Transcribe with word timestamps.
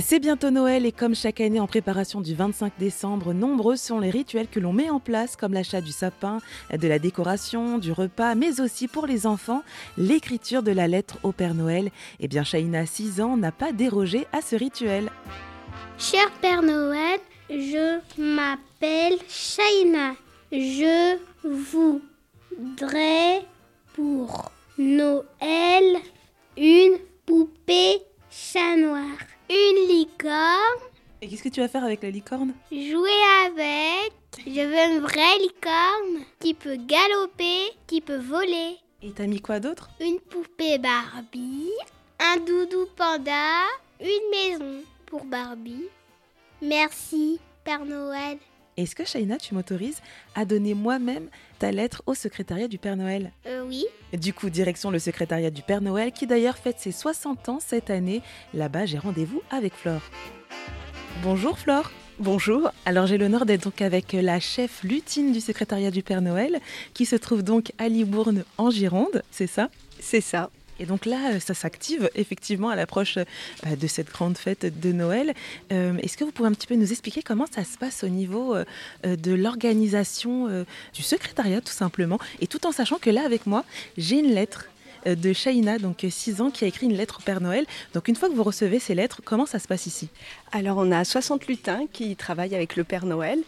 C'est 0.00 0.18
bientôt 0.18 0.50
Noël 0.50 0.86
et 0.86 0.92
comme 0.92 1.14
chaque 1.14 1.40
année 1.40 1.60
en 1.60 1.68
préparation 1.68 2.20
du 2.20 2.34
25 2.34 2.72
décembre, 2.80 3.32
nombreux 3.32 3.76
sont 3.76 4.00
les 4.00 4.10
rituels 4.10 4.48
que 4.48 4.58
l'on 4.58 4.72
met 4.72 4.90
en 4.90 4.98
place 4.98 5.36
comme 5.36 5.52
l'achat 5.52 5.80
du 5.80 5.92
sapin, 5.92 6.40
de 6.76 6.88
la 6.88 6.98
décoration, 6.98 7.78
du 7.78 7.92
repas, 7.92 8.34
mais 8.34 8.60
aussi 8.60 8.88
pour 8.88 9.06
les 9.06 9.24
enfants, 9.24 9.62
l'écriture 9.96 10.64
de 10.64 10.72
la 10.72 10.88
lettre 10.88 11.18
au 11.22 11.30
Père 11.30 11.54
Noël. 11.54 11.90
Eh 12.18 12.26
bien 12.26 12.42
Shaina, 12.42 12.86
6 12.86 13.20
ans, 13.20 13.36
n'a 13.36 13.52
pas 13.52 13.70
dérogé 13.70 14.26
à 14.32 14.40
ce 14.42 14.56
rituel. 14.56 15.10
Cher 15.96 16.28
Père 16.42 16.62
Noël, 16.62 17.20
je 17.48 18.00
m'appelle 18.20 19.16
Shaina. 19.28 20.14
Je 20.50 21.18
voudrais 21.44 23.42
pour 23.94 24.50
Noël 24.76 25.96
une 26.56 26.98
poupée 27.24 28.02
chat 28.28 28.76
noir. 28.76 29.33
Et 31.24 31.26
qu'est-ce 31.26 31.42
que 31.42 31.48
tu 31.48 31.60
vas 31.60 31.68
faire 31.68 31.84
avec 31.84 32.02
la 32.02 32.10
licorne? 32.10 32.52
Jouer 32.70 33.08
avec. 33.46 34.12
Je 34.46 34.60
veux 34.60 34.94
une 34.94 35.00
vraie 35.00 35.38
licorne 35.40 36.22
qui 36.38 36.52
peut 36.52 36.76
galoper, 36.76 37.72
qui 37.86 38.02
peut 38.02 38.18
voler. 38.18 38.76
Et 39.00 39.10
t'as 39.10 39.26
mis 39.26 39.40
quoi 39.40 39.58
d'autre? 39.58 39.88
Une 40.02 40.20
poupée 40.20 40.76
Barbie, 40.76 41.70
un 42.20 42.36
doudou 42.40 42.86
panda, 42.94 43.62
une 44.02 44.30
maison 44.30 44.82
pour 45.06 45.24
Barbie. 45.24 45.86
Merci, 46.60 47.40
Père 47.64 47.86
Noël. 47.86 48.36
Est-ce 48.76 48.94
que 48.94 49.06
Shaina, 49.06 49.38
tu 49.38 49.54
m'autorises 49.54 50.02
à 50.34 50.44
donner 50.44 50.74
moi-même 50.74 51.30
ta 51.58 51.72
lettre 51.72 52.02
au 52.04 52.12
secrétariat 52.12 52.68
du 52.68 52.76
Père 52.76 52.98
Noël? 52.98 53.32
Euh, 53.46 53.64
oui. 53.66 53.86
Du 54.12 54.34
coup, 54.34 54.50
direction 54.50 54.90
le 54.90 54.98
secrétariat 54.98 55.50
du 55.50 55.62
Père 55.62 55.80
Noël 55.80 56.12
qui 56.12 56.26
d'ailleurs 56.26 56.58
fête 56.58 56.80
ses 56.80 56.92
60 56.92 57.48
ans 57.48 57.60
cette 57.60 57.88
année. 57.88 58.20
Là-bas, 58.52 58.84
j'ai 58.84 58.98
rendez-vous 58.98 59.40
avec 59.50 59.72
Flore. 59.72 60.02
Bonjour 61.22 61.58
Flore. 61.58 61.90
Bonjour. 62.18 62.70
Alors 62.84 63.06
j'ai 63.06 63.18
l'honneur 63.18 63.46
d'être 63.46 63.64
donc 63.64 63.80
avec 63.80 64.12
la 64.12 64.40
chef 64.40 64.82
lutine 64.82 65.32
du 65.32 65.40
secrétariat 65.40 65.90
du 65.90 66.02
Père 66.02 66.20
Noël 66.20 66.60
qui 66.92 67.06
se 67.06 67.16
trouve 67.16 67.42
donc 67.42 67.72
à 67.78 67.88
Libourne 67.88 68.44
en 68.58 68.70
Gironde, 68.70 69.22
c'est 69.30 69.46
ça? 69.46 69.68
C'est 70.00 70.20
ça. 70.20 70.50
Et 70.80 70.86
donc 70.86 71.06
là, 71.06 71.34
euh, 71.34 71.40
ça 71.40 71.54
s'active 71.54 72.10
effectivement 72.14 72.68
à 72.68 72.76
l'approche 72.76 73.18
euh, 73.18 73.76
de 73.76 73.86
cette 73.86 74.10
grande 74.10 74.36
fête 74.36 74.80
de 74.80 74.92
Noël. 74.92 75.34
Euh, 75.72 75.96
est-ce 75.98 76.16
que 76.16 76.24
vous 76.24 76.32
pouvez 76.32 76.48
un 76.48 76.52
petit 76.52 76.66
peu 76.66 76.74
nous 76.74 76.90
expliquer 76.90 77.22
comment 77.22 77.46
ça 77.50 77.64
se 77.64 77.78
passe 77.78 78.02
au 78.04 78.08
niveau 78.08 78.56
de 79.04 79.32
l'organisation 79.32 80.64
du 80.92 81.02
secrétariat 81.02 81.60
tout 81.60 81.72
simplement? 81.72 82.18
Et 82.40 82.46
tout 82.46 82.66
en 82.66 82.72
sachant 82.72 82.98
que 82.98 83.10
là, 83.10 83.22
avec 83.24 83.46
moi, 83.46 83.64
j'ai 83.96 84.18
une 84.18 84.32
lettre 84.34 84.66
de 85.06 85.32
Shaina, 85.32 85.78
donc 85.78 86.04
6 86.08 86.40
ans, 86.40 86.50
qui 86.50 86.64
a 86.64 86.68
écrit 86.68 86.86
une 86.86 86.96
lettre 86.96 87.18
au 87.20 87.22
Père 87.22 87.40
Noël. 87.40 87.66
Donc 87.92 88.08
une 88.08 88.16
fois 88.16 88.28
que 88.28 88.34
vous 88.34 88.42
recevez 88.42 88.78
ces 88.78 88.94
lettres, 88.94 89.20
comment 89.24 89.46
ça 89.46 89.58
se 89.58 89.68
passe 89.68 89.86
ici? 89.86 90.08
Alors 90.52 90.78
on 90.78 90.90
a 90.92 91.04
60 91.04 91.46
lutins 91.46 91.86
qui 91.92 92.16
travaillent 92.16 92.54
avec 92.54 92.76
le 92.76 92.84
Père 92.84 93.06
Noël 93.06 93.38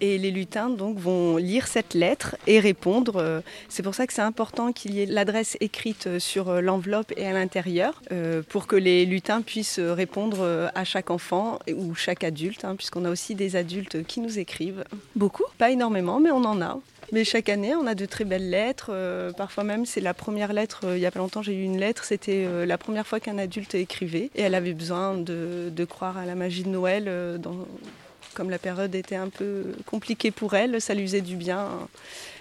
et 0.00 0.18
les 0.18 0.30
lutins 0.30 0.70
donc 0.70 0.98
vont 0.98 1.36
lire 1.36 1.66
cette 1.66 1.94
lettre 1.94 2.36
et 2.46 2.60
répondre. 2.60 3.16
Euh, 3.16 3.40
c'est 3.68 3.82
pour 3.82 3.94
ça 3.94 4.06
que 4.06 4.12
c'est 4.12 4.22
important 4.22 4.72
qu'il 4.72 4.94
y 4.94 5.02
ait 5.02 5.06
l'adresse 5.06 5.56
écrite 5.60 6.18
sur 6.18 6.48
euh, 6.48 6.60
l'enveloppe 6.60 7.12
et 7.16 7.26
à 7.26 7.32
l'intérieur 7.32 8.02
pour 8.48 8.66
que 8.66 8.76
les 8.76 9.04
lutins 9.06 9.42
puissent 9.42 9.78
répondre 9.78 10.70
à 10.74 10.84
chaque 10.84 11.10
enfant 11.10 11.58
ou 11.74 11.94
chaque 11.94 12.24
adulte, 12.24 12.64
hein, 12.64 12.76
puisqu'on 12.76 13.04
a 13.04 13.10
aussi 13.10 13.34
des 13.34 13.56
adultes 13.56 14.04
qui 14.06 14.20
nous 14.20 14.38
écrivent. 14.38 14.84
Beaucoup? 15.16 15.44
Pas 15.58 15.70
énormément, 15.70 16.20
mais 16.20 16.30
on 16.30 16.44
en 16.44 16.60
a. 16.60 16.78
Mais 17.12 17.24
chaque 17.24 17.48
année, 17.48 17.74
on 17.74 17.86
a 17.86 17.94
de 17.94 18.04
très 18.06 18.24
belles 18.24 18.50
lettres. 18.50 18.90
Euh, 18.90 19.32
parfois 19.32 19.64
même, 19.64 19.86
c'est 19.86 20.00
la 20.00 20.12
première 20.12 20.52
lettre. 20.52 20.80
Euh, 20.84 20.96
il 20.96 21.00
y 21.00 21.06
a 21.06 21.10
pas 21.10 21.20
longtemps, 21.20 21.42
j'ai 21.42 21.54
eu 21.54 21.62
une 21.62 21.78
lettre. 21.78 22.04
C'était 22.04 22.44
euh, 22.46 22.66
la 22.66 22.76
première 22.76 23.06
fois 23.06 23.18
qu'un 23.18 23.38
adulte 23.38 23.74
écrivait. 23.74 24.30
Et 24.34 24.42
elle 24.42 24.54
avait 24.54 24.74
besoin 24.74 25.16
de, 25.16 25.84
croire 25.88 26.18
à 26.18 26.26
la 26.26 26.34
magie 26.34 26.64
de 26.64 26.68
Noël. 26.68 27.10
Comme 28.38 28.50
la 28.50 28.60
période 28.60 28.94
était 28.94 29.16
un 29.16 29.30
peu 29.30 29.64
compliquée 29.84 30.30
pour 30.30 30.54
elle, 30.54 30.80
ça 30.80 30.94
lui 30.94 31.02
faisait 31.02 31.22
du 31.22 31.34
bien 31.34 31.70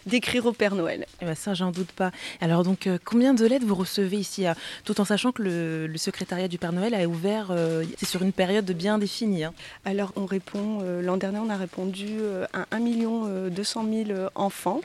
d'écrire 0.05 0.45
au 0.45 0.53
Père 0.53 0.75
Noël. 0.75 1.07
Eh 1.23 1.25
ben 1.25 1.33
ça, 1.33 1.55
j'en 1.55 1.71
doute 1.71 1.91
pas. 1.91 2.11
Alors 2.39 2.63
donc, 2.63 2.85
euh, 2.85 2.99
combien 3.03 3.33
de 3.33 3.43
lettres 3.47 3.65
vous 3.65 3.73
recevez 3.73 4.17
ici, 4.17 4.45
tout 4.85 5.01
en 5.01 5.05
sachant 5.05 5.31
que 5.31 5.41
le, 5.41 5.97
secrétariat 5.97 6.47
du 6.47 6.59
Père 6.59 6.71
Noël 6.71 6.93
a 6.93 7.07
ouvert, 7.07 7.47
euh, 7.49 7.83
c'est 7.97 8.05
sur 8.05 8.21
une 8.21 8.31
période 8.31 8.69
bien 8.73 8.99
définie. 8.99 9.43
Hein. 9.43 9.55
Alors 9.85 10.13
on 10.15 10.27
répond, 10.27 10.81
euh, 10.83 11.01
l'an 11.01 11.17
dernier 11.17 11.39
on 11.39 11.49
a 11.49 11.57
répondu 11.57 12.19
à 12.53 12.67
1 12.69 13.49
200 13.49 13.85
000 14.05 14.19
enfants. 14.35 14.81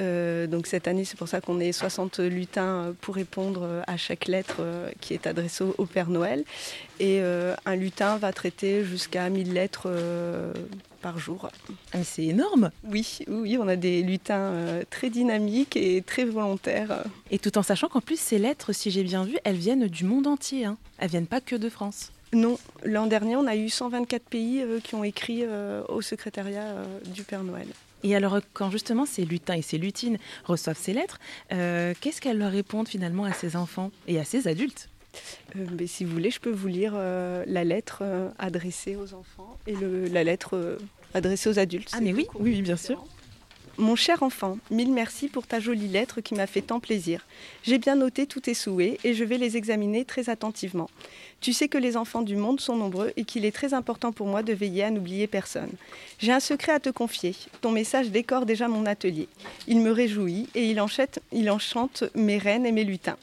Donc 0.00 0.66
cette 0.66 0.88
année, 0.88 1.04
c'est 1.04 1.18
pour 1.18 1.28
ça 1.28 1.40
qu'on 1.40 1.60
est 1.60 1.72
60 1.72 2.20
lutins 2.20 2.94
pour 3.00 3.14
répondre 3.14 3.82
à 3.86 3.96
chaque 3.96 4.26
lettre 4.26 4.62
qui 5.00 5.14
est 5.14 5.26
adressée 5.26 5.64
au, 5.76 5.86
Père 5.86 6.08
Noël. 6.08 6.44
Et 6.98 7.20
un 7.20 7.76
lutin 7.76 8.16
va 8.16 8.32
traiter 8.32 8.84
jusqu'à 8.84 9.28
1000 9.28 9.52
lettres 9.52 9.90
par 11.00 11.18
jour. 11.18 11.48
Ah, 11.92 12.04
c'est 12.04 12.24
énorme 12.24 12.70
Oui, 12.84 13.20
oui, 13.28 13.56
on 13.58 13.68
a 13.68 13.76
des 13.76 14.02
lutins 14.02 14.52
euh, 14.52 14.82
très 14.88 15.10
dynamiques 15.10 15.76
et 15.76 16.02
très 16.02 16.24
volontaires. 16.24 17.04
Et 17.30 17.38
tout 17.38 17.58
en 17.58 17.62
sachant 17.62 17.88
qu'en 17.88 18.00
plus, 18.00 18.18
ces 18.18 18.38
lettres, 18.38 18.72
si 18.72 18.90
j'ai 18.90 19.02
bien 19.02 19.24
vu, 19.24 19.36
elles 19.44 19.56
viennent 19.56 19.86
du 19.86 20.04
monde 20.04 20.26
entier. 20.26 20.64
Hein. 20.64 20.76
Elles 20.98 21.10
viennent 21.10 21.26
pas 21.26 21.40
que 21.40 21.56
de 21.56 21.68
France. 21.68 22.12
Non, 22.32 22.58
l'an 22.84 23.06
dernier, 23.06 23.36
on 23.36 23.46
a 23.46 23.56
eu 23.56 23.68
124 23.68 24.22
pays 24.22 24.62
euh, 24.62 24.80
qui 24.80 24.94
ont 24.94 25.04
écrit 25.04 25.42
euh, 25.42 25.82
au 25.88 26.00
secrétariat 26.00 26.76
du 27.06 27.24
Père 27.24 27.42
Noël. 27.42 27.66
Et 28.02 28.14
alors, 28.14 28.38
quand 28.52 28.70
justement 28.70 29.06
ces 29.06 29.24
lutins 29.24 29.54
et 29.54 29.62
ces 29.62 29.78
lutines 29.78 30.18
reçoivent 30.44 30.78
ces 30.78 30.92
lettres, 30.92 31.18
qu'est-ce 31.48 32.20
qu'elles 32.20 32.38
leur 32.38 32.52
répondent 32.52 32.88
finalement 32.88 33.24
à 33.24 33.32
ces 33.32 33.56
enfants 33.56 33.90
et 34.08 34.18
à 34.18 34.24
ces 34.24 34.48
adultes? 34.48 34.88
Mais 35.54 35.86
si 35.86 36.04
vous 36.04 36.12
voulez, 36.12 36.30
je 36.30 36.40
peux 36.40 36.50
vous 36.50 36.68
lire 36.68 36.94
la 36.94 37.64
lettre 37.64 38.02
adressée 38.38 38.96
aux 38.96 39.14
enfants 39.14 39.58
et 39.66 39.74
la 40.08 40.24
lettre 40.24 40.78
adressée 41.14 41.50
aux 41.50 41.58
adultes. 41.58 41.90
Ah 41.92 42.00
mais 42.00 42.12
oui, 42.12 42.26
oui, 42.34 42.62
bien 42.62 42.76
sûr. 42.76 43.04
Mon 43.78 43.96
cher 43.96 44.22
enfant, 44.22 44.58
mille 44.70 44.92
merci 44.92 45.28
pour 45.28 45.46
ta 45.46 45.58
jolie 45.58 45.88
lettre 45.88 46.20
qui 46.20 46.34
m'a 46.34 46.46
fait 46.46 46.60
tant 46.60 46.80
plaisir. 46.80 47.24
J'ai 47.62 47.78
bien 47.78 47.96
noté 47.96 48.26
tous 48.26 48.40
tes 48.40 48.52
souhaits 48.52 49.02
et 49.04 49.14
je 49.14 49.24
vais 49.24 49.38
les 49.38 49.56
examiner 49.56 50.04
très 50.04 50.28
attentivement. 50.28 50.90
Tu 51.40 51.54
sais 51.54 51.68
que 51.68 51.78
les 51.78 51.96
enfants 51.96 52.20
du 52.20 52.36
monde 52.36 52.60
sont 52.60 52.76
nombreux 52.76 53.12
et 53.16 53.24
qu'il 53.24 53.46
est 53.46 53.54
très 53.54 53.72
important 53.72 54.12
pour 54.12 54.26
moi 54.26 54.42
de 54.42 54.52
veiller 54.52 54.84
à 54.84 54.90
n'oublier 54.90 55.26
personne. 55.26 55.70
J'ai 56.18 56.32
un 56.32 56.40
secret 56.40 56.72
à 56.72 56.80
te 56.80 56.90
confier. 56.90 57.34
Ton 57.62 57.70
message 57.70 58.10
décore 58.10 58.44
déjà 58.44 58.68
mon 58.68 58.84
atelier. 58.84 59.26
Il 59.66 59.80
me 59.80 59.90
réjouit 59.90 60.48
et 60.54 60.66
il 60.66 60.78
enchante, 60.80 62.04
mes 62.14 62.36
reines 62.36 62.66
et 62.66 62.72
mes 62.72 62.84
lutins. 62.84 63.16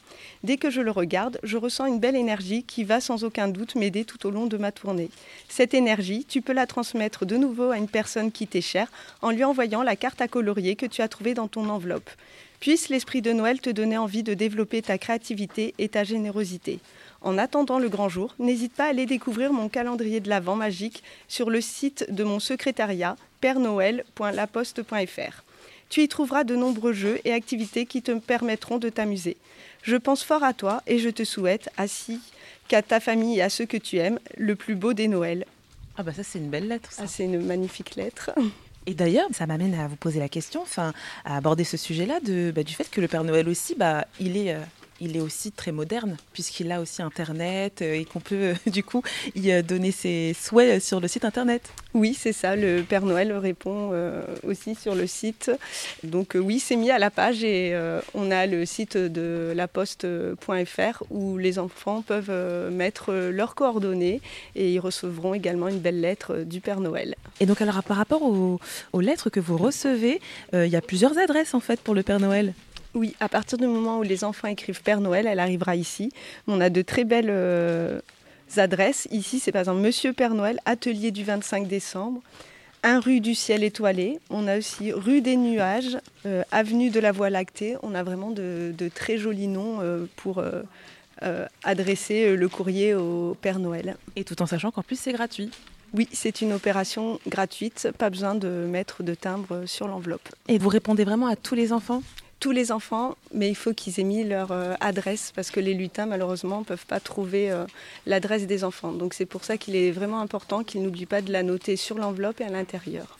Dès 0.44 0.57
que 0.57 0.72
je 0.72 0.81
le 0.81 0.89
regarde, 0.89 1.39
je 1.44 1.57
ressens 1.57 1.85
une 1.85 2.00
belle 2.00 2.16
énergie 2.16 2.63
qui 2.63 2.83
va 2.83 3.01
sans 3.01 3.23
aucun 3.23 3.47
doute 3.47 3.75
m'aider 3.75 4.03
tout 4.03 4.25
au 4.25 4.31
long 4.31 4.47
de 4.47 4.57
ma 4.57 4.72
tournée. 4.72 5.11
Cette 5.47 5.75
énergie, 5.75 6.25
tu 6.27 6.41
peux 6.41 6.53
la 6.53 6.66
transmettre 6.66 7.23
de 7.23 7.38
nouveau 7.38 7.69
à 7.69 7.77
une 7.77 7.88
personne 7.88 8.31
qui 8.31 8.47
t'est 8.47 8.61
chère 8.61 8.91
en 9.22 9.29
lui 9.29 9.44
envoyant 9.44 9.83
la 9.83 9.95
carte 9.95 10.22
à 10.22 10.27
colorier 10.27 10.75
que 10.75 10.88
tu 10.88 11.03
as 11.03 11.07
trouvée 11.07 11.35
dans 11.35 11.47
ton 11.47 11.69
enveloppe. 11.69 12.09
Puisse 12.59 12.89
l'esprit 12.89 13.22
de 13.22 13.33
Noël 13.33 13.61
te 13.61 13.69
donner 13.69 14.00
envie 14.00 14.23
de 14.23 14.33
développer 14.33 14.81
ta 14.81 14.97
créativité 14.97 15.75
et 15.77 15.89
ta 15.89 16.03
générosité. 16.03 16.79
En 17.27 17.38
attendant 17.38 17.77
le 17.77 17.89
grand 17.89 18.07
jour, 18.07 18.33
n'hésite 18.39 18.71
pas 18.71 18.85
à 18.85 18.88
aller 18.88 19.05
découvrir 19.05 19.51
mon 19.51 19.67
calendrier 19.67 20.21
de 20.21 20.29
l'Avent 20.29 20.55
magique 20.55 21.03
sur 21.27 21.49
le 21.49 21.59
site 21.59 22.05
de 22.09 22.23
mon 22.23 22.39
secrétariat 22.39 23.17
pernoël.laposte.fr. 23.41 25.43
Tu 25.89 26.03
y 26.03 26.07
trouveras 26.07 26.45
de 26.45 26.55
nombreux 26.55 26.93
jeux 26.93 27.19
et 27.25 27.33
activités 27.33 27.85
qui 27.85 28.01
te 28.01 28.13
permettront 28.13 28.77
de 28.77 28.88
t'amuser. 28.88 29.35
Je 29.81 29.97
pense 29.97 30.23
fort 30.23 30.45
à 30.45 30.53
toi 30.53 30.81
et 30.88 30.99
je 30.99 31.09
te 31.09 31.25
souhaite, 31.25 31.69
ainsi 31.77 32.21
qu'à 32.69 32.81
ta 32.81 33.01
famille 33.01 33.39
et 33.39 33.41
à 33.41 33.49
ceux 33.49 33.65
que 33.65 33.75
tu 33.75 33.97
aimes, 33.97 34.19
le 34.38 34.55
plus 34.55 34.75
beau 34.75 34.94
des 34.94 35.09
Noëls. 35.09 35.45
Ah 35.97 36.03
bah 36.03 36.13
ça 36.13 36.23
c'est 36.23 36.39
une 36.39 36.49
belle 36.49 36.69
lettre. 36.69 36.91
Ah, 36.97 37.07
c'est 37.07 37.25
une 37.25 37.45
magnifique 37.45 37.97
lettre. 37.97 38.31
Et 38.85 38.94
d'ailleurs, 38.94 39.27
ça 39.33 39.47
m'amène 39.47 39.73
à 39.73 39.89
vous 39.89 39.97
poser 39.97 40.21
la 40.21 40.29
question, 40.29 40.61
enfin, 40.61 40.94
à 41.25 41.35
aborder 41.35 41.65
ce 41.65 41.75
sujet-là 41.75 42.21
bah, 42.53 42.63
du 42.63 42.73
fait 42.73 42.89
que 42.89 43.01
le 43.01 43.09
Père 43.09 43.25
Noël 43.25 43.49
aussi, 43.49 43.75
bah, 43.75 44.07
il 44.17 44.38
est 44.38 44.53
euh, 44.53 44.61
il 45.00 45.16
est 45.16 45.19
aussi 45.19 45.52
très 45.52 45.72
moderne, 45.72 46.18
puisqu'il 46.34 46.72
a 46.72 46.81
aussi 46.81 47.02
Internet 47.02 47.81
euh, 47.81 47.94
et 47.94 48.06
qu'on 48.06 48.19
peut 48.19 48.35
euh, 48.35 48.53
du 48.68 48.84
coup 48.84 49.03
y 49.35 49.52
euh, 49.52 49.62
donner 49.62 49.92
ses 49.92 50.36
souhaits 50.39 50.81
sur 50.81 51.00
le 51.00 51.07
site 51.07 51.25
Internet. 51.25 51.69
Oui, 51.94 52.16
c'est 52.18 52.33
ça, 52.33 52.56
le 52.56 52.81
Père 52.81 53.06
Noël 53.06 53.31
répond 53.33 53.92
aussi 54.44 54.75
sur 54.75 54.94
le 54.94 55.07
site. 55.07 55.50
Donc 56.04 56.36
oui, 56.39 56.60
c'est 56.60 56.75
mis 56.75 56.92
à 56.92 57.00
la 57.00 57.10
page 57.10 57.44
et 57.44 57.75
on 58.13 58.30
a 58.30 58.45
le 58.45 58.68
site 58.68 58.98
de 58.98 59.51
laposte.fr 59.56 61.04
où 61.10 61.38
les 61.38 61.57
enfants 61.57 62.04
peuvent 62.04 62.71
mettre 62.71 63.13
leurs 63.13 63.56
coordonnées 63.56 64.21
et 64.56 64.74
ils 64.74 64.80
recevront 64.80 65.33
également 65.33 65.69
une 65.69 65.80
belle 65.80 66.00
lettre 66.00 66.44
du 66.44 66.62
Père 66.62 66.81
Noël. 66.81 67.16
Et 67.39 67.48
donc 67.48 67.62
alors 67.62 67.81
par 67.81 67.98
rapport 67.98 68.21
aux, 68.21 68.60
aux 68.94 69.01
lettres 69.01 69.31
que 69.31 69.39
vous 69.39 69.57
recevez, 69.57 70.21
il 70.54 70.68
y 70.68 70.75
a 70.75 70.81
plusieurs 70.81 71.18
adresses 71.18 71.56
en 71.56 71.62
fait 71.62 71.80
pour 71.80 71.95
le 71.95 72.04
Père 72.04 72.19
Noël. 72.19 72.54
Oui, 72.97 73.15
à 73.19 73.29
partir 73.29 73.59
du 73.59 73.67
moment 73.67 73.99
où 73.99 74.01
les 74.01 74.23
enfants 74.23 74.47
écrivent 74.47 74.81
Père 74.81 75.01
Noël, 75.01 75.27
elle 75.27 75.39
arrivera 75.39 75.75
ici. 75.75 76.11
On 76.47 76.59
a 76.59 76.71
de 76.71 76.81
très 76.81 77.03
belles 77.03 77.29
euh, 77.29 77.99
adresses. 78.55 79.07
Ici, 79.11 79.39
c'est 79.39 79.51
par 79.51 79.59
exemple 79.59 79.81
Monsieur 79.81 80.13
Père 80.13 80.33
Noël, 80.33 80.59
atelier 80.65 81.11
du 81.11 81.23
25 81.23 81.67
décembre. 81.67 82.21
Un 82.81 82.99
rue 82.99 83.19
du 83.19 83.35
ciel 83.35 83.63
étoilé. 83.63 84.19
On 84.31 84.47
a 84.47 84.57
aussi 84.57 84.91
rue 84.91 85.21
des 85.21 85.35
nuages, 85.35 85.99
euh, 86.25 86.41
avenue 86.51 86.89
de 86.89 86.99
la 86.99 87.11
Voie 87.11 87.29
lactée. 87.29 87.75
On 87.83 87.94
a 87.94 88.01
vraiment 88.01 88.31
de, 88.31 88.73
très 88.95 89.19
jolis 89.19 89.47
noms 89.47 89.77
euh, 89.81 90.07
pour 90.15 90.44
adresser 91.63 92.35
le 92.35 92.49
courrier 92.49 92.95
au 92.95 93.38
Père 93.39 93.59
Noël. 93.59 93.95
Et 94.15 94.23
tout 94.23 94.41
en 94.41 94.47
sachant 94.47 94.71
qu'en 94.71 94.81
plus 94.81 94.99
c'est 94.99 95.13
gratuit. 95.13 95.51
Oui, 95.94 96.09
c'est 96.11 96.41
une 96.41 96.51
opération 96.51 97.19
gratuite, 97.27 97.89
pas 97.97 98.09
besoin 98.09 98.33
de 98.33 98.47
mettre 98.47 99.03
de 99.03 99.13
timbre 99.13 99.65
sur 99.65 99.88
l'enveloppe. 99.88 100.29
Et 100.47 100.57
vous 100.57 100.69
répondez 100.69 101.03
vraiment 101.03 101.27
à 101.27 101.35
tous 101.35 101.55
les 101.55 101.71
enfants? 101.71 102.01
Tous 102.39 102.51
les 102.51 102.72
enfants, 102.72 103.16
mais 103.34 103.50
il 103.50 103.56
faut 103.56 103.74
qu'ils 103.74 104.00
aient 104.00 104.04
mis 104.04 104.24
leur 104.24 104.51
euh, 104.51 104.74
adresse 104.80 105.31
parce 105.36 105.51
que 105.51 105.60
les 105.60 105.74
lutins, 105.74 106.06
malheureusement, 106.06 106.60
ne 106.60 106.66
peuvent 106.66 106.86
pas 106.86 107.00
trouver 107.00 107.51
euh, 107.51 107.66
l'adresse 108.06 108.48
des 108.48 108.63
enfants. 108.63 108.92
Donc 108.92 109.13
c'est 109.13 109.25
pour 109.25 109.44
ça 109.44 109.57
qu'il 109.57 109.75
est 109.75 109.92
vraiment 109.92 110.19
important 110.19 110.63
qu'ils 110.63 110.84
n'oublient 110.84 111.06
pas 111.06 111.22
de 111.22 111.31
la 111.31 111.44
noter 111.44 111.75
sur 111.75 111.98
l'enveloppe 111.98 112.42
et 112.42 112.45
à 112.45 112.50
l'intérieur. 112.50 113.17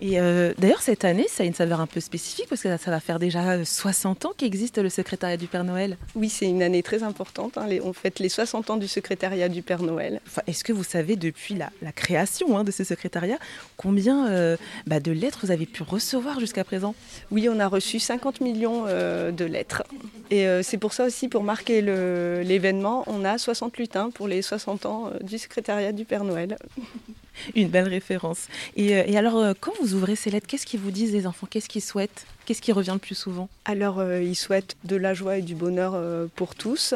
Et 0.00 0.18
euh, 0.18 0.54
d'ailleurs, 0.58 0.80
cette 0.80 1.04
année, 1.04 1.26
ça 1.28 1.42
a 1.42 1.46
une 1.46 1.54
saveur 1.54 1.80
un 1.80 1.86
peu 1.86 2.00
spécifique 2.00 2.46
parce 2.48 2.62
que 2.62 2.76
ça 2.76 2.90
va 2.90 3.00
faire 3.00 3.18
déjà 3.18 3.64
60 3.64 4.24
ans 4.24 4.32
qu'existe 4.36 4.78
le 4.78 4.88
secrétariat 4.88 5.36
du 5.36 5.46
Père 5.46 5.64
Noël. 5.64 5.98
Oui, 6.14 6.30
c'est 6.30 6.46
une 6.46 6.62
année 6.62 6.82
très 6.82 7.02
importante. 7.02 7.58
Hein. 7.58 7.66
on 7.84 7.92
fête 7.92 8.18
les 8.18 8.30
60 8.30 8.70
ans 8.70 8.76
du 8.76 8.88
secrétariat 8.88 9.48
du 9.48 9.62
Père 9.62 9.82
Noël. 9.82 10.20
Est-ce 10.46 10.64
que 10.64 10.72
vous 10.72 10.84
savez, 10.84 11.16
depuis 11.16 11.54
la, 11.54 11.92
création 11.92 12.56
hein, 12.56 12.64
de 12.64 12.70
ce 12.70 12.82
secrétariat, 12.82 13.38
combien 13.76 14.28
euh, 14.30 14.56
bah, 14.86 15.00
de 15.00 15.12
lettres 15.12 15.40
vous 15.42 15.50
avez 15.50 15.66
pu 15.66 15.82
recevoir 15.82 16.40
jusqu'à 16.40 16.64
présent? 16.64 16.94
Oui, 17.30 17.48
on 17.50 17.60
a 17.60 17.68
reçu 17.68 17.98
50 17.98 18.40
millions 18.40 18.84
euh, 18.86 19.32
de 19.32 19.44
lettres. 19.44 19.82
Et 20.30 20.46
c'est 20.62 20.78
pour 20.78 20.92
ça 20.92 21.06
aussi, 21.06 21.28
pour 21.28 21.42
marquer 21.42 21.82
l'événement, 21.82 23.02
on 23.08 23.24
a 23.24 23.36
60 23.36 23.76
lutins 23.78 24.10
pour 24.10 24.28
les 24.28 24.42
60 24.42 24.86
ans 24.86 25.10
du 25.22 25.38
secrétariat 25.38 25.90
du 25.92 26.04
Père 26.04 26.22
Noël. 26.22 26.56
Une 27.54 27.68
belle 27.68 27.88
référence. 27.88 28.48
Et, 28.76 28.96
euh, 28.96 29.18
alors, 29.18 29.36
euh, 29.36 29.52
quand 29.58 29.72
vous 29.80 29.94
ouvrez 29.94 30.16
ces 30.16 30.30
lettres, 30.30 30.46
qu'est-ce 30.46 30.66
qu'ils 30.66 30.80
vous 30.80 30.90
disent 30.90 31.12
les 31.12 31.26
enfants? 31.26 31.46
Qu'est-ce 31.48 31.68
qu'ils 31.68 31.82
souhaitent? 31.82 32.26
Qu'est-ce 32.46 32.62
qui 32.62 32.72
revient 32.72 32.92
le 32.94 32.98
plus 32.98 33.14
souvent? 33.14 33.48
Alors, 33.64 33.98
euh, 33.98 34.22
ils 34.22 34.34
souhaitent 34.34 34.76
de 34.84 34.96
la 34.96 35.14
joie 35.14 35.38
et 35.38 35.42
du 35.42 35.54
bonheur 35.54 36.00
pour 36.34 36.54
tous. 36.54 36.94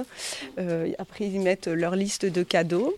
après, 0.99 1.27
ils 1.27 1.41
mettent 1.41 1.69
leur 1.69 1.97
liste 1.97 2.27
de 2.27 2.43
cadeaux. 2.43 2.97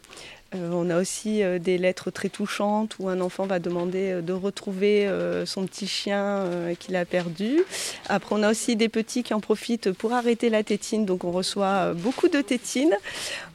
Euh, 0.54 0.70
on 0.72 0.90
a 0.90 1.00
aussi 1.00 1.42
euh, 1.42 1.58
des 1.58 1.76
lettres 1.76 2.10
très 2.10 2.28
touchantes 2.28 2.96
où 3.00 3.08
un 3.08 3.20
enfant 3.20 3.46
va 3.46 3.58
demander 3.58 4.12
euh, 4.12 4.22
de 4.22 4.32
retrouver 4.32 5.08
son 5.44 5.66
petit 5.66 5.86
chien 5.86 6.44
qu'il 6.78 6.96
a 6.96 7.04
perdu. 7.04 7.62
Après, 8.08 8.34
on 8.34 8.42
a 8.42 8.50
aussi 8.50 8.76
des 8.76 8.88
petits 8.88 9.22
qui 9.22 9.34
en 9.34 9.40
profitent 9.40 9.92
pour 9.92 10.12
arrêter 10.12 10.48
la 10.48 10.62
tétine, 10.62 11.04
donc 11.04 11.24
on 11.24 11.30
reçoit 11.30 11.94
beaucoup 11.94 12.28
de 12.28 12.40
tétines. 12.40 12.94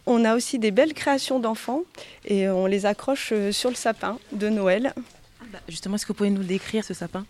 On 0.06 0.26
a 0.26 0.36
aussi 0.36 0.60
des 0.60 0.72
belles 0.72 0.94
créations 0.94 1.40
d'enfants 1.40 1.84
et 2.26 2.50
on 2.50 2.66
les 2.66 2.86
accroche 2.86 3.34
sur 3.52 3.70
le 3.70 3.76
sapin 3.76 4.18
de 4.32 4.50
Noël. 4.50 4.94
Bah, 5.52 5.60
justement, 5.68 5.96
est-ce 5.96 6.06
que 6.06 6.14
vous 6.14 6.18
pouvez 6.18 6.30
nous 6.30 6.44
décrire 6.44 6.86
ce 6.86 6.94
sapin? 6.94 7.26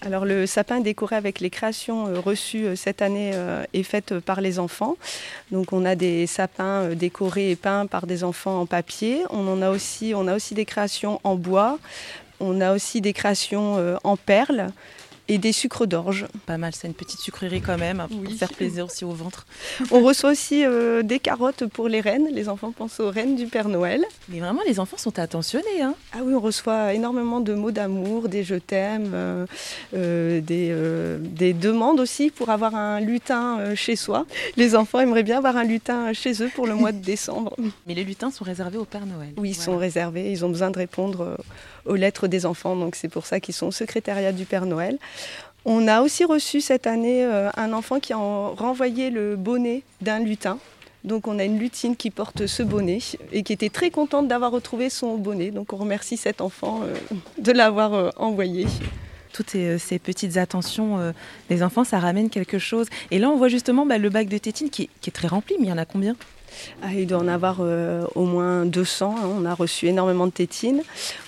Alors 0.00 0.24
le 0.24 0.46
sapin 0.46 0.78
décoré 0.78 1.16
avec 1.16 1.40
les 1.40 1.50
créations 1.50 2.06
euh, 2.06 2.20
reçues 2.20 2.66
euh, 2.66 2.76
cette 2.76 3.02
année 3.02 3.32
euh, 3.34 3.64
est 3.72 3.82
faite 3.82 4.20
par 4.20 4.40
les 4.40 4.60
enfants. 4.60 4.96
Donc 5.50 5.72
on 5.72 5.84
a 5.84 5.96
des 5.96 6.28
sapins 6.28 6.90
décorés 6.90 7.50
et 7.50 7.56
peints 7.56 7.86
par 7.86 8.06
des 8.06 8.22
enfants 8.22 8.60
en 8.60 8.66
papier. 8.66 9.24
On 9.30 9.60
a 9.60 9.70
aussi 9.70 10.54
des 10.54 10.64
créations 10.64 11.20
en 11.24 11.34
bois. 11.34 11.78
On 12.38 12.60
a 12.60 12.74
aussi 12.74 13.00
des 13.00 13.12
créations 13.12 13.96
en 14.04 14.16
perles 14.16 14.68
et 15.28 15.38
des 15.38 15.52
sucres 15.52 15.86
d'orge. 15.86 16.26
Pas 16.46 16.58
mal, 16.58 16.72
c'est 16.74 16.86
une 16.86 16.94
petite 16.94 17.20
sucrerie 17.20 17.60
quand 17.60 17.78
même, 17.78 18.04
pour 18.08 18.32
faire 18.32 18.52
plaisir 18.52 18.86
aussi 18.86 19.04
au 19.04 19.12
ventre. 19.12 19.46
On 19.90 20.02
reçoit 20.02 20.30
aussi 20.30 20.64
euh, 20.64 21.02
des 21.02 21.18
carottes 21.18 21.66
pour 21.66 21.88
les 21.88 22.00
reines. 22.00 22.28
Les 22.32 22.48
enfants 22.48 22.72
pensent 22.72 23.00
aux 23.00 23.10
reines 23.10 23.36
du 23.36 23.46
Père 23.46 23.68
Noël. 23.68 24.04
Mais 24.28 24.40
vraiment, 24.40 24.60
les 24.66 24.80
enfants 24.80 24.98
sont 24.98 25.18
attentionnés. 25.18 25.82
Hein 25.82 25.94
ah 26.12 26.18
oui, 26.22 26.34
on 26.34 26.40
reçoit 26.40 26.92
énormément 26.94 27.40
de 27.40 27.54
mots 27.54 27.70
d'amour, 27.70 28.28
des 28.28 28.44
je 28.44 28.56
t'aime, 28.56 29.12
euh, 29.14 29.46
euh, 29.94 30.40
des, 30.40 30.74
des, 31.20 31.54
demandes 31.54 32.00
aussi 32.00 32.30
pour 32.30 32.50
avoir 32.50 32.74
un 32.74 33.00
lutin 33.00 33.74
chez 33.74 33.96
soi. 33.96 34.26
Les 34.56 34.76
enfants 34.76 35.00
aimeraient 35.00 35.22
bien 35.22 35.38
avoir 35.38 35.56
un 35.56 35.64
lutin 35.64 36.12
chez 36.12 36.42
eux 36.42 36.50
pour 36.54 36.66
le 36.66 36.74
mois 36.74 36.92
de 36.92 36.98
décembre. 37.02 37.56
Mais 37.86 37.94
les 37.94 38.04
lutins 38.04 38.30
sont 38.30 38.44
réservés 38.44 38.78
au 38.78 38.84
Père 38.84 39.06
Noël. 39.06 39.32
Oui, 39.38 39.50
ils 39.50 39.54
sont 39.54 39.76
réservés. 39.76 40.30
Ils 40.30 40.44
ont 40.44 40.50
besoin 40.50 40.70
de 40.70 40.78
répondre 40.78 41.38
aux 41.86 41.96
lettres 41.96 42.26
des 42.28 42.46
enfants. 42.46 42.76
Donc 42.76 42.96
c'est 42.96 43.08
pour 43.08 43.26
ça 43.26 43.40
qu'ils 43.40 43.54
sont 43.54 43.66
au 43.66 43.72
secrétariat 43.72 44.32
du 44.32 44.44
Père 44.44 44.66
Noël. 44.66 44.98
On 45.64 45.88
a 45.88 46.02
aussi 46.02 46.24
reçu 46.24 46.60
cette 46.60 46.86
année 46.86 47.24
euh, 47.24 47.48
un 47.56 47.72
enfant 47.72 47.98
qui 47.98 48.12
a 48.12 48.16
renvoyé 48.16 49.10
le 49.10 49.36
bonnet 49.36 49.82
d'un 50.02 50.20
lutin. 50.20 50.58
Donc 51.04 51.26
on 51.26 51.38
a 51.38 51.44
une 51.44 51.58
lutine 51.58 51.96
qui 51.96 52.10
porte 52.10 52.46
ce 52.46 52.62
bonnet 52.62 52.98
et 53.32 53.42
qui 53.42 53.52
était 53.52 53.68
très 53.68 53.90
contente 53.90 54.28
d'avoir 54.28 54.50
retrouvé 54.50 54.90
son 54.90 55.16
bonnet. 55.16 55.50
Donc 55.50 55.72
on 55.72 55.76
remercie 55.76 56.16
cet 56.16 56.40
enfant 56.40 56.82
euh, 56.82 56.94
de 57.38 57.52
l'avoir 57.52 57.94
euh, 57.94 58.10
envoyé 58.16 58.66
toutes 59.32 59.50
ces, 59.50 59.98
petites 59.98 60.36
attentions 60.36 61.12
des 61.50 61.64
enfants, 61.64 61.82
ça 61.82 61.98
ramène 61.98 62.30
quelque 62.30 62.60
chose. 62.60 62.86
Et 63.10 63.18
là, 63.18 63.28
on 63.30 63.36
voit 63.36 63.48
justement 63.48 63.84
bah, 63.84 63.98
le 63.98 64.08
bac 64.08 64.28
de 64.28 64.38
tétine 64.38 64.70
qui, 64.70 64.88
qui, 65.00 65.10
est 65.10 65.12
très 65.12 65.26
rempli, 65.26 65.56
mais 65.58 65.66
il 65.66 65.70
y 65.70 65.72
en 65.72 65.78
a 65.78 65.84
combien? 65.84 66.14
Ah, 66.82 66.92
il 66.92 67.06
doit 67.06 67.18
en 67.18 67.28
avoir 67.28 67.58
euh, 67.60 68.04
au 68.14 68.24
moins 68.24 68.66
200. 68.66 69.16
Hein. 69.16 69.28
On 69.28 69.44
a 69.44 69.54
reçu 69.54 69.86
énormément 69.86 70.26
de 70.26 70.32
tétines. 70.32 70.82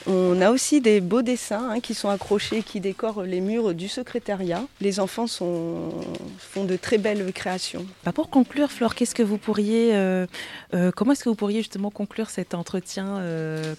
On 0.07 0.41
a 0.41 0.51
aussi 0.51 0.81
des 0.81 1.01
beaux 1.01 1.23
dessins 1.23 1.71
hein, 1.71 1.81
qui 1.81 1.95
sont 1.95 2.09
accrochés, 2.09 2.63
qui 2.63 2.81
décorent 2.81 3.23
les 3.23 3.41
murs 3.41 3.75
du 3.75 3.89
secrétariat. 3.89 4.63
Les 4.81 5.01
enfants 5.01 5.27
font 5.27 6.65
de 6.65 6.77
très 6.77 6.99
belles 6.99 7.33
créations. 7.33 7.87
Bah, 8.05 8.13
pour 8.13 8.31
conclure, 8.31 8.71
Flore, 8.71 8.95
qu'est-ce 8.95 9.15
que 9.15 9.23
vous 9.23 9.39
pourriez, 9.39 9.95
euh, 9.95 10.27
euh, 10.75 10.91
comment 10.95 11.13
est-ce 11.13 11.25
que 11.25 11.29
vous 11.29 11.35
pourriez 11.35 11.59
justement 11.59 11.91
conclure 11.91 12.31
cet 12.31 12.55
entretien 12.55 13.23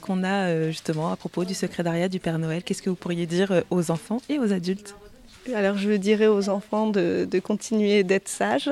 qu'on 0.01 0.23
a 0.23 0.69
justement 0.69 1.11
à 1.11 1.15
propos 1.15 1.45
du 1.45 1.53
secrétariat 1.53 2.09
du 2.09 2.19
Père 2.19 2.39
Noël? 2.39 2.63
Qu'est-ce 2.63 2.81
que 2.81 2.89
vous 2.89 2.95
pourriez 2.95 3.25
dire 3.25 3.63
aux 3.69 3.91
enfants 3.91 4.21
et 4.29 4.39
aux 4.39 4.53
adultes? 4.53 4.95
Alors 5.55 5.77
je 5.77 5.91
dirais 5.91 6.27
aux 6.27 6.49
enfants 6.49 6.88
de, 6.88 7.27
continuer 7.44 8.03
d'être 8.03 8.27
sages. 8.27 8.69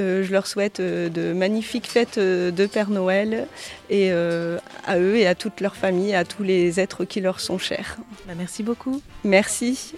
Euh, 0.00 0.22
je 0.22 0.32
leur 0.32 0.46
souhaite 0.46 0.80
euh, 0.80 1.08
de 1.08 1.32
magnifiques 1.32 1.88
fêtes 1.88 2.18
euh, 2.18 2.50
de 2.50 2.66
Père 2.66 2.90
Noël 2.90 3.46
et 3.90 4.10
à 4.10 4.98
eux 4.98 5.16
et 5.16 5.26
à 5.26 5.34
toute 5.34 5.60
leur 5.60 5.76
famille, 5.76 6.14
à 6.14 6.24
tous 6.24 6.42
les 6.42 6.80
êtres 6.80 7.04
qui 7.04 7.20
leur 7.20 7.40
sont 7.40 7.58
chers. 7.58 7.96
Bah, 8.26 8.34
merci 8.36 8.62
beaucoup. 8.62 9.00
Merci. 9.24 9.94